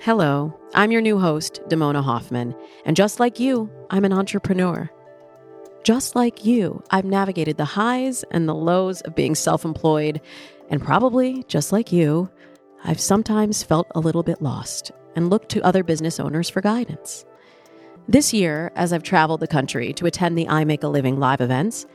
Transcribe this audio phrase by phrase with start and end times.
[0.00, 2.54] Hello, I'm your new host, Damona Hoffman,
[2.84, 4.90] and just like you, I'm an entrepreneur.
[5.82, 10.20] Just like you, I've navigated the highs and the lows of being self employed,
[10.68, 12.28] and probably, just like you,
[12.82, 17.24] I've sometimes felt a little bit lost and looked to other business owners for guidance.
[18.06, 21.40] This year, as I've traveled the country to attend the I Make a Living live
[21.40, 21.86] events,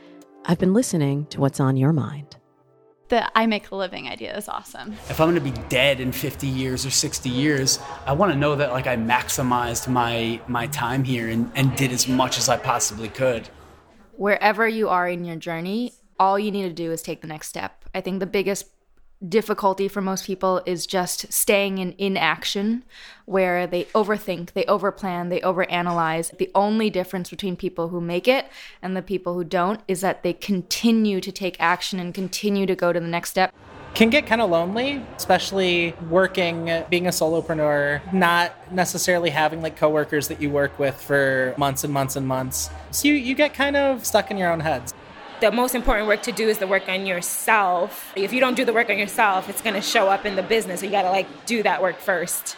[0.46, 2.39] I've been listening to what's on your mind.
[3.10, 4.92] The I Make a Living idea is awesome.
[5.08, 8.38] If I'm going to be dead in 50 years or 60 years, I want to
[8.38, 12.48] know that like I maximized my my time here and, and did as much as
[12.48, 13.48] I possibly could.
[14.12, 17.48] Wherever you are in your journey, all you need to do is take the next
[17.48, 17.84] step.
[17.92, 18.66] I think the biggest
[19.28, 22.82] difficulty for most people is just staying in inaction
[23.26, 26.36] where they overthink, they overplan, they overanalyze.
[26.38, 28.46] The only difference between people who make it
[28.80, 32.74] and the people who don't is that they continue to take action and continue to
[32.74, 33.54] go to the next step.
[33.92, 40.28] Can get kind of lonely, especially working, being a solopreneur, not necessarily having like coworkers
[40.28, 42.70] that you work with for months and months and months.
[42.92, 44.94] So you, you get kind of stuck in your own heads
[45.40, 48.12] the most important work to do is the work on yourself.
[48.14, 50.42] If you don't do the work on yourself, it's going to show up in the
[50.42, 50.80] business.
[50.80, 52.56] So you got to like do that work first.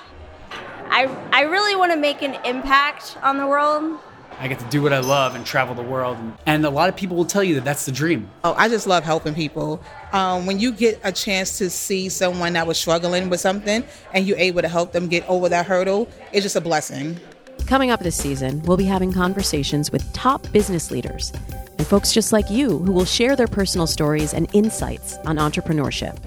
[0.90, 3.98] I I really want to make an impact on the world.
[4.38, 6.16] I get to do what I love and travel the world.
[6.46, 8.28] And a lot of people will tell you that that's the dream.
[8.42, 9.80] Oh, I just love helping people.
[10.12, 14.26] Um, when you get a chance to see someone that was struggling with something and
[14.26, 17.20] you're able to help them get over that hurdle, it's just a blessing.
[17.66, 21.61] Coming up this season, we'll be having conversations with top business leaders and
[21.92, 26.18] folks just like you who will share their personal stories and insights on entrepreneurship.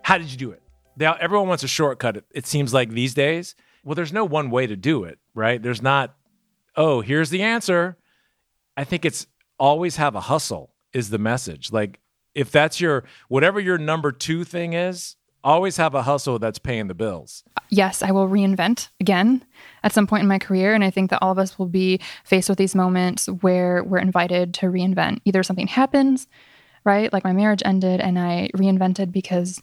[0.00, 0.62] How did you do it?
[0.96, 3.54] Now, everyone wants a shortcut, it, seems like these days.
[3.84, 5.62] Well, there's no one way to do it, right?
[5.62, 6.16] There's not,
[6.74, 7.98] oh, here's the answer.
[8.78, 9.26] I think it's
[9.58, 11.70] always have a hustle, is the message.
[11.70, 12.00] Like,
[12.34, 16.88] if that's your, whatever your number two thing is, always have a hustle that's paying
[16.88, 17.44] the bills.
[17.68, 19.44] Yes, I will reinvent again
[19.82, 20.74] at some point in my career.
[20.74, 23.98] And I think that all of us will be faced with these moments where we're
[23.98, 25.20] invited to reinvent.
[25.24, 26.26] Either something happens,
[26.84, 27.12] right?
[27.12, 29.62] Like my marriage ended and I reinvented because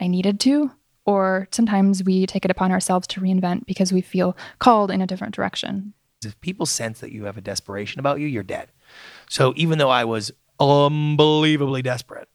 [0.00, 0.70] I needed to,
[1.04, 5.06] or sometimes we take it upon ourselves to reinvent because we feel called in a
[5.06, 5.94] different direction.
[6.24, 8.70] If people sense that you have a desperation about you, you're dead.
[9.28, 12.28] So even though I was unbelievably desperate,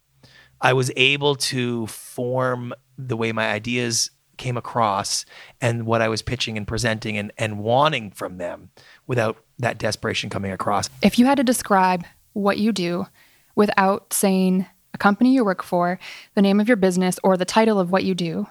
[0.64, 5.26] I was able to form the way my ideas came across
[5.60, 8.70] and what I was pitching and presenting and, and wanting from them
[9.06, 10.88] without that desperation coming across.
[11.02, 13.06] If you had to describe what you do
[13.54, 14.64] without saying
[14.94, 15.98] a company you work for,
[16.34, 18.46] the name of your business, or the title of what you do,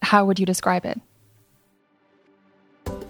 [0.00, 1.00] how would you describe it?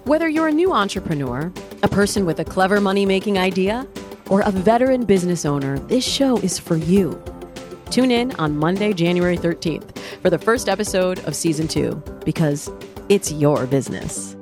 [0.04, 3.86] Whether you're a new entrepreneur, a person with a clever money making idea,
[4.30, 7.22] or a veteran business owner, this show is for you.
[7.90, 11.94] Tune in on Monday, January 13th for the first episode of season two
[12.24, 12.70] because
[13.08, 14.37] it's your business.